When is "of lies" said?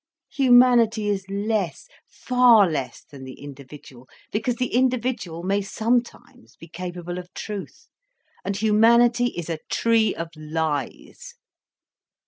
10.15-11.35